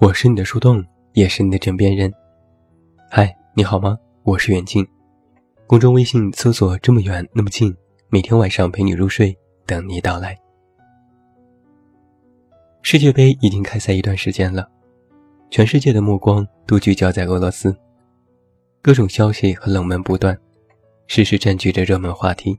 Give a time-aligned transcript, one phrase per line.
[0.00, 0.84] 我是你的树洞，
[1.14, 2.12] 也是你的枕边人。
[3.10, 3.98] 嗨，你好吗？
[4.22, 4.86] 我是远近，
[5.66, 7.76] 公众微信搜索“这么远那么近”，
[8.08, 10.38] 每天晚上陪你入睡，等你到来。
[12.80, 14.70] 世界杯已经开赛一段时间了，
[15.50, 17.76] 全世界的目光都聚焦在俄罗斯，
[18.80, 20.38] 各种消息和冷门不断，
[21.08, 22.56] 时时占据着热门话题。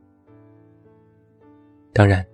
[1.94, 2.26] 当然，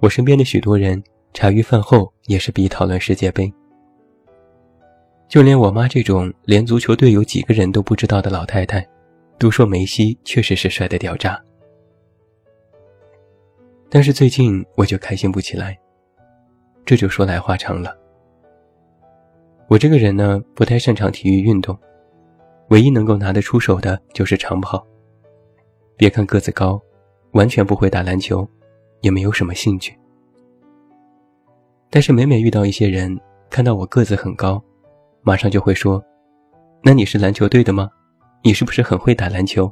[0.00, 3.52] 我身边的许多人茶余饭后也是必讨论世界杯。
[5.28, 8.86] 就连我妈这种连足球队有几个人都不知道的老太太，
[9.38, 11.38] 都说梅西确实是帅的掉渣。
[13.90, 15.78] 但是最近我就开心不起来，
[16.86, 17.94] 这就说来话长了。
[19.68, 21.78] 我这个人呢，不太擅长体育运动，
[22.68, 24.86] 唯一能够拿得出手的就是长跑。
[25.94, 26.80] 别看个子高，
[27.32, 28.48] 完全不会打篮球，
[29.02, 29.94] 也没有什么兴趣。
[31.90, 33.18] 但是每每遇到一些人，
[33.50, 34.62] 看到我个子很高。
[35.28, 36.02] 马上就会说
[36.82, 37.90] ：“那你是篮球队的吗？
[38.42, 39.70] 你是不是很会打篮球？”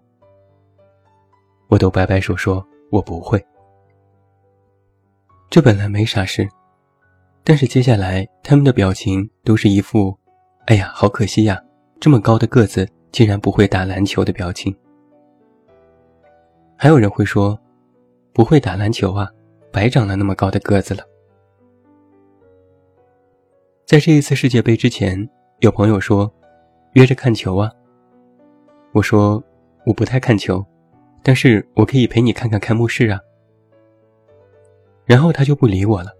[1.69, 3.43] 我都摆摆手说：“我不会。”
[5.49, 6.47] 这本来没啥事，
[7.43, 10.15] 但是接下来他们的表情都是一副
[10.69, 11.59] “哎呀，好可惜呀，
[11.99, 14.77] 这么高的个子竟然不会打篮球”的表情。
[16.77, 17.59] 还有人会说
[18.35, 19.27] ：“不会打篮球啊，
[19.73, 21.03] 白长了那么高的个子了。”
[23.89, 25.27] 在这一次世界杯之前。
[25.61, 26.31] 有朋友说，
[26.93, 27.73] 约着看球啊。
[28.93, 29.43] 我说
[29.87, 30.63] 我不太看球，
[31.23, 33.19] 但是我可以陪你看看开幕式啊。
[35.07, 36.11] 然后他就不理我了，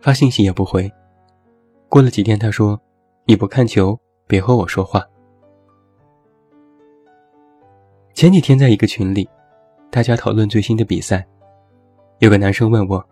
[0.00, 0.92] 发信息也不回。
[1.88, 2.80] 过了几天，他说
[3.26, 5.06] ：“你不看球，别和我说话。”
[8.12, 9.28] 前几天在一个群里，
[9.88, 11.24] 大家讨论最新的比赛，
[12.18, 13.04] 有个男生问我：“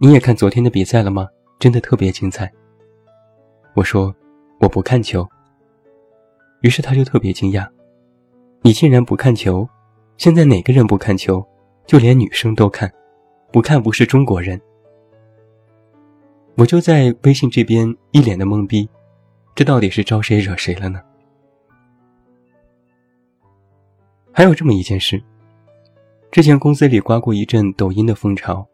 [0.00, 1.28] 你也看昨天的比赛了吗？
[1.60, 2.50] 真的特别精彩。”
[3.74, 4.12] 我说。
[4.60, 5.26] 我不看球，
[6.60, 7.66] 于是他就特别惊讶
[8.60, 9.66] ：“你竟然不看球？
[10.18, 11.42] 现在哪个人不看球？
[11.86, 12.92] 就连女生都看，
[13.50, 14.60] 不看不是中国人。”
[16.58, 18.86] 我就在微信这边一脸的懵逼，
[19.54, 21.00] 这到底是招谁惹谁了呢？
[24.30, 25.22] 还有这么一件事：
[26.30, 28.68] 之前公司里刮过一阵抖音的风潮，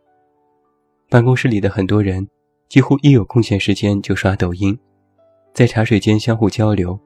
[1.08, 2.28] 办公室里的很多人
[2.68, 4.76] 几乎一有空闲时间就刷抖音。
[5.56, 7.00] 在茶水间相互交流，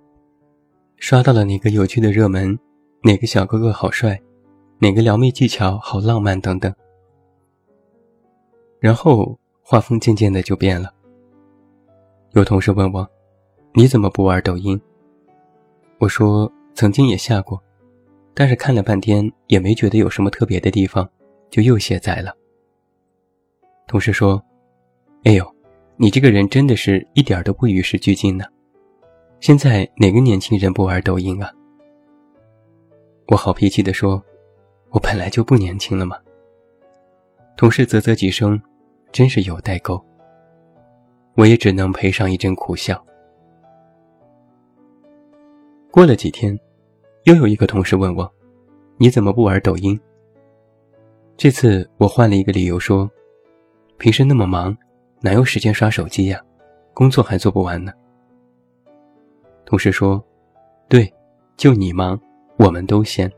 [0.97, 2.59] 刷到了哪个有趣的热门，
[3.05, 4.21] 哪个小哥哥好帅，
[4.81, 6.75] 哪个撩妹技巧好浪漫等等。
[8.81, 10.93] 然后画风渐渐的就变了。
[12.33, 13.09] 有同事问我
[13.73, 14.81] ：“你怎么不玩抖音？”
[16.01, 17.63] 我说：“曾经也下过，
[18.35, 21.09] 但是看了半天也没觉得有什么特别的地方，
[21.51, 22.35] 就又卸载了。”
[23.87, 24.43] 同事说
[25.23, 25.49] ：“哎呦。”
[26.03, 28.47] 你这个人真的是一点都不与时俱进呢。
[29.39, 31.53] 现在哪个年轻人不玩抖音啊？
[33.27, 34.25] 我好脾气的说
[34.89, 36.17] ：“我本来就不年轻了嘛。”
[37.55, 38.59] 同事啧啧几声，
[39.13, 40.03] 真是有代沟。
[41.35, 43.05] 我也只能赔上一阵苦笑。
[45.91, 46.59] 过了几天，
[47.25, 48.33] 又有一个同事问我
[48.97, 50.01] ：“你怎么不玩抖音？”
[51.37, 53.07] 这次我换了一个理由说
[54.01, 54.75] ：“平时那么忙。”
[55.21, 56.41] 哪有时间刷手机呀？
[56.95, 57.93] 工作还做不完呢。
[59.65, 60.23] 同事说
[60.89, 61.13] ：“对，
[61.57, 62.19] 就你忙，
[62.59, 63.31] 我们都闲。”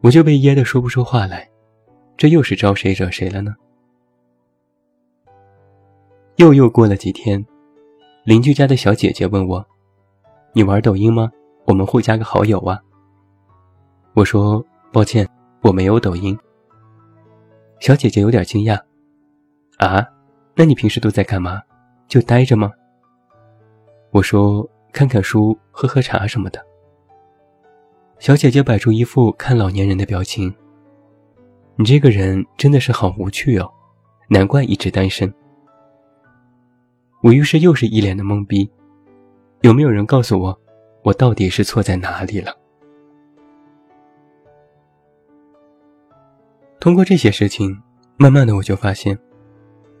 [0.00, 1.48] 我就被噎得说不出话来，
[2.16, 3.54] 这又是招谁惹谁了呢？
[6.36, 7.44] 又又过了几天，
[8.24, 9.64] 邻居家的小姐姐问我
[10.54, 11.30] ：“你玩抖音吗？
[11.66, 12.80] 我们互加个好友啊。”
[14.14, 15.28] 我说：“抱歉，
[15.62, 16.36] 我没有抖音。”
[17.80, 18.80] 小姐姐有点惊讶。
[19.78, 20.06] 啊，
[20.54, 21.62] 那你平时都在干嘛？
[22.08, 22.70] 就待着吗？
[24.10, 26.64] 我说看看书，喝喝茶什么的。
[28.18, 30.52] 小姐姐摆出一副看老年人的表情。
[31.76, 33.70] 你这个人真的是好无趣哦，
[34.28, 35.32] 难怪一直单身。
[37.22, 38.68] 我于是又是一脸的懵逼，
[39.60, 40.60] 有没有人告诉我，
[41.02, 42.52] 我到底是错在哪里了？
[46.80, 47.80] 通过这些事情，
[48.16, 49.16] 慢慢的我就发现。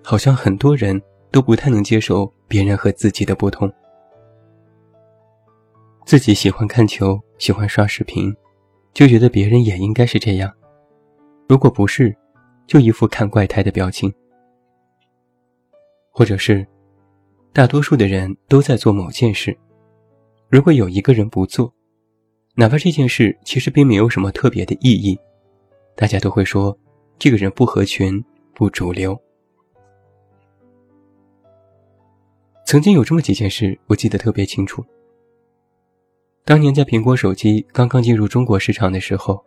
[0.02, 1.00] 好像很多人
[1.30, 3.70] 都不太能接受别人和自己的不同。
[6.06, 8.34] 自己喜欢看球，喜欢刷视频，
[8.94, 10.50] 就觉得别人也应该是这样。
[11.46, 12.16] 如果不是，
[12.66, 14.12] 就一副看怪胎的表情。
[16.10, 16.66] 或者是，
[17.52, 19.56] 大多数的人都在做某件事，
[20.48, 21.72] 如果有一个人不做，
[22.54, 25.18] 哪怕这件事其实并没有什么特别的意义，
[25.94, 26.76] 大家都会说
[27.18, 28.24] 这个人不合群，
[28.54, 29.18] 不主流。
[32.68, 34.84] 曾经有这么几件事，我记得特别清楚。
[36.44, 39.42] 当年在苹果手机刚刚进入中国市场的时候，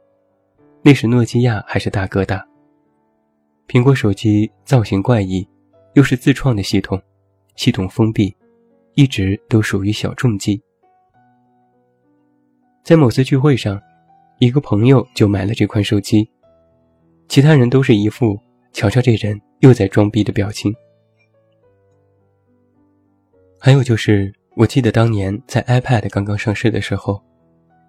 [0.81, 2.43] 那时诺基亚还是大哥大。
[3.67, 5.47] 苹果手机造型怪异，
[5.93, 6.99] 又是自创的系统，
[7.55, 8.35] 系统封闭，
[8.95, 10.59] 一直都属于小众机。
[12.83, 13.79] 在某次聚会上，
[14.39, 16.27] 一个朋友就买了这款手机，
[17.27, 18.35] 其他人都是一副
[18.73, 20.73] “瞧瞧这人又在装逼”的表情。
[23.63, 27.21] 还有就是，我记得当年在 iPad 刚刚上市的时候，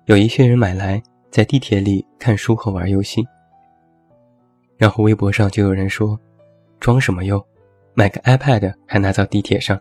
[0.05, 3.27] 有一些人买来在地铁里看书和玩游戏。
[4.77, 6.21] 然后微博上就有人说
[6.79, 7.43] ：“装什么哟？
[7.95, 9.81] 买个 iPad 还拿到地铁上，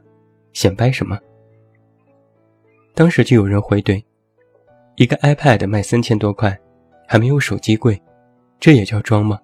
[0.54, 1.20] 显摆什么？”
[2.96, 4.02] 当时就有人回怼
[4.96, 6.58] ：“一个 iPad 卖三千多块，
[7.06, 8.02] 还没有手机贵，
[8.62, 9.38] 这也叫装吗？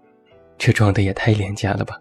[0.57, 1.99] 这装的也太廉价了吧！”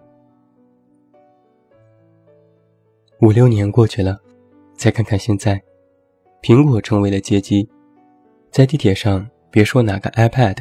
[3.22, 4.20] 五六年过去了。
[4.76, 5.60] 再看看现在，
[6.42, 7.68] 苹果成为了街机，
[8.50, 10.58] 在地铁上，别说拿个 iPad，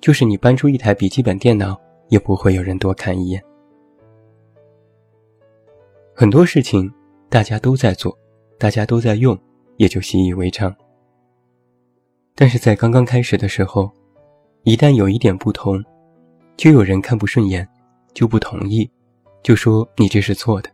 [0.00, 1.78] 就是你搬出一台笔记本电脑，
[2.08, 3.42] 也不会有人多看一眼。
[6.14, 6.92] 很多事情
[7.28, 8.16] 大家都在做，
[8.58, 9.38] 大家都在用，
[9.76, 10.74] 也就习以为常。
[12.34, 13.90] 但是在刚刚开始的时候，
[14.62, 15.82] 一旦有一点不同，
[16.56, 17.68] 就有人看不顺眼，
[18.14, 18.88] 就不同意，
[19.42, 20.70] 就说你这是错的。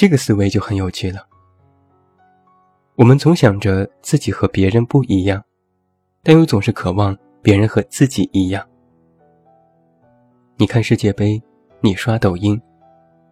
[0.00, 1.26] 这个思维就很有趣了。
[2.96, 5.44] 我们总想着自己和别人不一样，
[6.22, 8.66] 但又总是渴望别人和自己一样。
[10.56, 11.38] 你看世界杯，
[11.82, 12.58] 你刷抖音，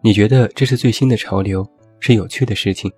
[0.01, 1.67] 你觉得这是最新的潮流，
[1.99, 2.91] 是有趣的事情。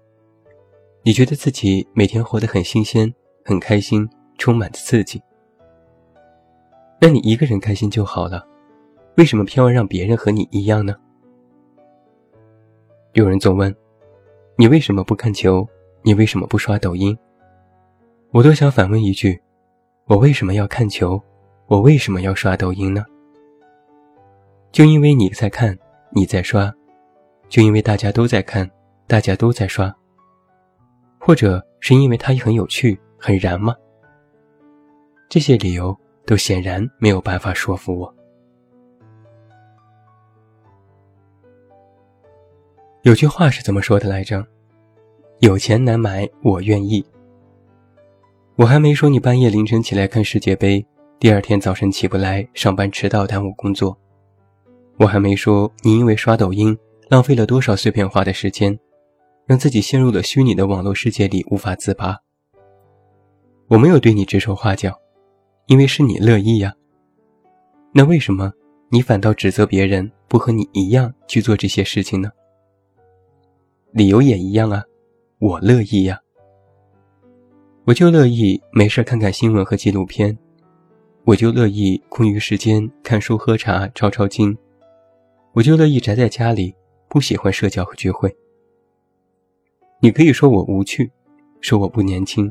[1.04, 3.10] 你觉得自己每天活得很新鲜、
[3.46, 4.06] 很开心，
[4.38, 5.24] 充满刺激。
[7.00, 8.46] 那你一个人开心就好了，
[9.16, 10.94] 为什么偏要让别人和你一样呢？
[13.14, 13.76] 有人总问
[14.56, 15.68] ：“你为什么不看球？
[16.02, 17.18] 你为什么不刷抖音？”
[18.32, 19.38] 我都想反问一句
[20.08, 21.22] ：“我为什么要看球？
[21.68, 23.04] 我为什么要刷抖音呢？”
[24.72, 25.78] 就因为你在看，
[26.12, 26.74] 你在刷，
[27.50, 28.70] 就因为大家都在看，
[29.08, 29.94] 大家都在刷，
[31.20, 33.76] 或者是因为它很有趣、很燃吗？
[35.28, 35.94] 这些理由
[36.26, 38.16] 都显然没有办法说服我。
[43.04, 44.46] 有句话是怎么说的来着？
[45.40, 47.04] 有钱难买我愿意。
[48.56, 50.86] 我还没说你半夜凌晨起来看世界杯，
[51.20, 53.98] 第二天早晨起不来上班迟到耽误工作。
[54.98, 56.78] 我还没说你因为刷抖音
[57.10, 58.78] 浪费了多少碎片化的时间，
[59.48, 62.20] 让自己陷入了虚拟的网络世界里无法自拔。
[63.68, 64.96] 我没有对你指手画脚，
[65.66, 66.72] 因为是你乐意呀。
[67.94, 68.54] 那为什么
[68.90, 72.30] 你反倒指责别人不和你一样去做这些事情呢？
[73.94, 74.84] 理由也一样啊，
[75.40, 76.18] 我乐意呀。
[77.84, 80.38] 我就乐意没事看看新闻和纪录片，
[81.26, 84.58] 我就乐意空余时间看书喝茶抄抄经，
[85.52, 86.74] 我就乐意宅在家里，
[87.10, 88.34] 不喜欢社交和聚会。
[90.00, 91.12] 你可以说我无趣，
[91.60, 92.50] 说我不年轻，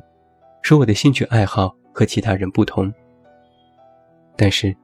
[0.61, 2.93] 说我的兴趣爱好和其他人不同，
[4.37, 4.77] 但是，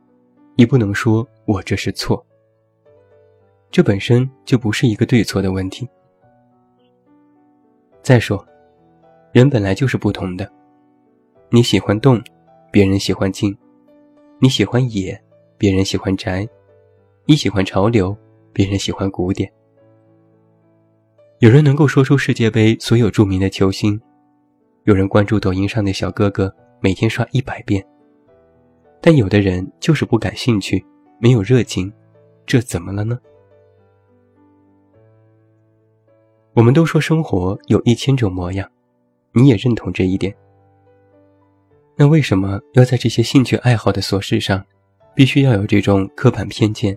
[0.56, 2.24] 你不能说我这是错。
[3.70, 5.86] 这本身就不是一个对错的问题。
[8.06, 8.46] 再说，
[9.32, 10.48] 人本来就是不同的。
[11.50, 12.22] 你喜欢动，
[12.70, 13.52] 别人喜欢静；
[14.38, 15.20] 你喜欢野，
[15.58, 16.46] 别人喜欢宅；
[17.24, 18.16] 你喜欢潮流，
[18.52, 19.52] 别人喜欢古典。
[21.40, 24.00] 有人能够说出世界杯所有著名的球星，
[24.84, 27.84] 有人关注抖音上的小哥哥，每天刷一百遍，
[29.00, 30.86] 但有的人就是不感兴趣，
[31.18, 31.92] 没有热情，
[32.46, 33.18] 这怎么了呢？
[36.56, 38.66] 我们都说生活有一千种模样，
[39.32, 40.34] 你也认同这一点。
[41.94, 44.64] 那为什么要在这些兴趣爱好的琐事上，
[45.14, 46.96] 必须要有这种刻板偏见，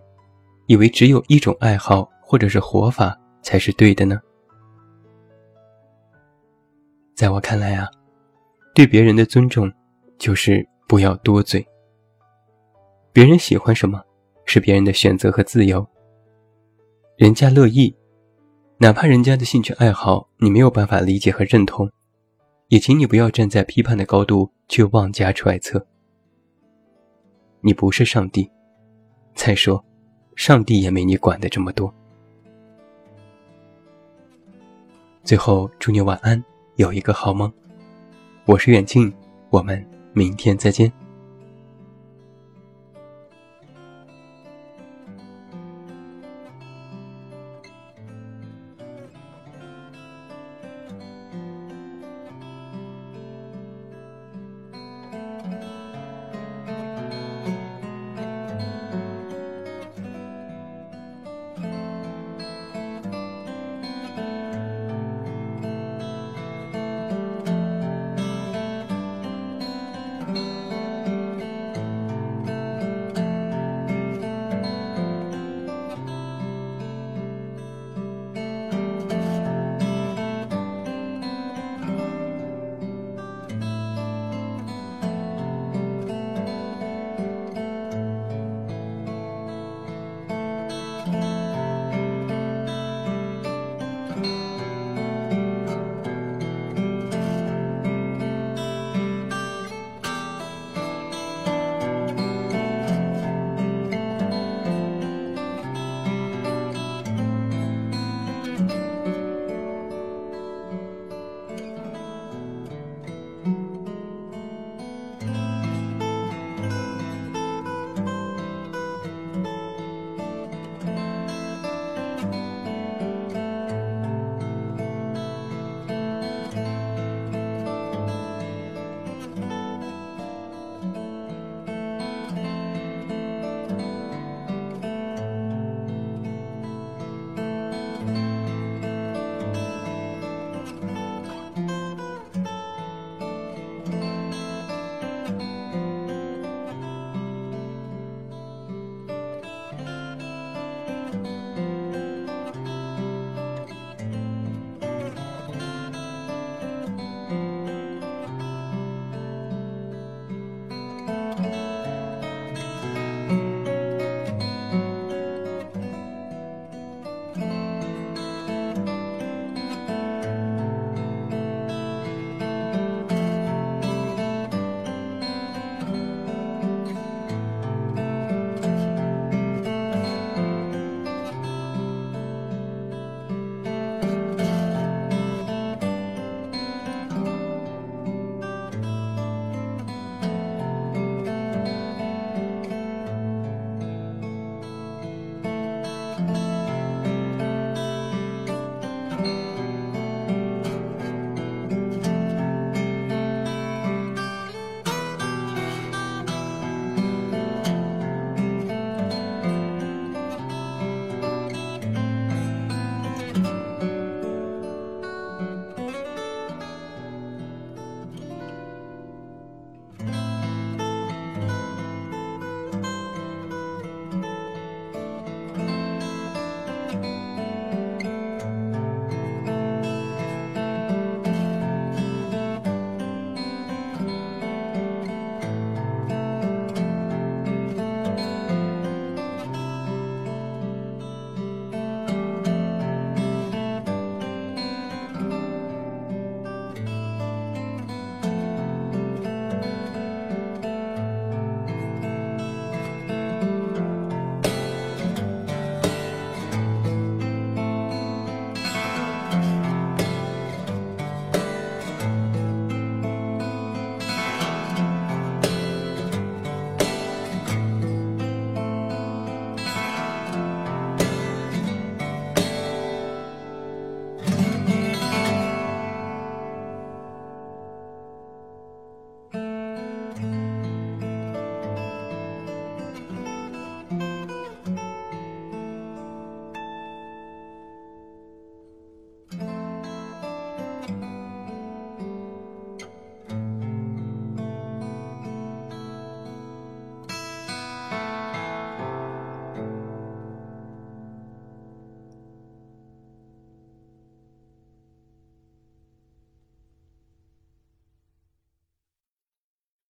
[0.68, 4.18] 以为只有一种爱好或者是活法才是对的呢？
[7.14, 7.86] 在我看来啊，
[8.74, 9.70] 对别人的尊重，
[10.18, 11.68] 就是不要多嘴。
[13.12, 14.02] 别人喜欢什么，
[14.46, 15.86] 是别人的选择和自由，
[17.18, 17.94] 人家乐意。
[18.82, 21.92] 哪怕人家的兴趣爱好你没有办法理解和认同，
[22.70, 25.86] 也请你不要站在批判的高度去妄加揣测。
[27.60, 28.50] 你不是上帝，
[29.36, 29.84] 再说，
[30.38, 31.94] 上帝也没你管的这么多。
[35.26, 36.42] 最后，祝你晚安，
[36.78, 37.52] 有一个好梦。
[38.46, 39.14] 我是远近，
[39.50, 40.90] 我们明天再见。